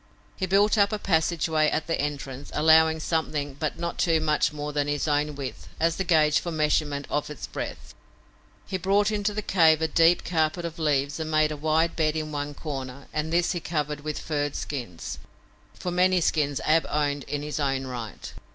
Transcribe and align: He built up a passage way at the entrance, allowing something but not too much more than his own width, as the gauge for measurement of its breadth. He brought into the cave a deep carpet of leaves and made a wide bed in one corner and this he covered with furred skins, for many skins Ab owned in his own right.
He 0.35 0.47
built 0.47 0.79
up 0.79 0.91
a 0.91 0.97
passage 0.97 1.47
way 1.47 1.69
at 1.69 1.85
the 1.85 2.01
entrance, 2.01 2.49
allowing 2.55 2.99
something 2.99 3.53
but 3.59 3.77
not 3.77 3.99
too 3.99 4.19
much 4.19 4.51
more 4.51 4.73
than 4.73 4.87
his 4.87 5.07
own 5.07 5.35
width, 5.35 5.67
as 5.79 5.97
the 5.97 6.03
gauge 6.03 6.39
for 6.39 6.49
measurement 6.49 7.05
of 7.11 7.29
its 7.29 7.45
breadth. 7.45 7.93
He 8.65 8.79
brought 8.79 9.11
into 9.11 9.31
the 9.31 9.43
cave 9.43 9.79
a 9.79 9.87
deep 9.87 10.25
carpet 10.25 10.65
of 10.65 10.79
leaves 10.79 11.19
and 11.19 11.29
made 11.29 11.51
a 11.51 11.55
wide 11.55 11.95
bed 11.95 12.15
in 12.15 12.31
one 12.31 12.55
corner 12.55 13.05
and 13.13 13.31
this 13.31 13.51
he 13.51 13.59
covered 13.59 13.99
with 13.99 14.17
furred 14.17 14.55
skins, 14.55 15.19
for 15.75 15.91
many 15.91 16.19
skins 16.19 16.59
Ab 16.65 16.87
owned 16.89 17.23
in 17.25 17.43
his 17.43 17.59
own 17.59 17.85
right. 17.85 18.33